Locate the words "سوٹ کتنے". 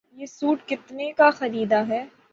0.25-1.11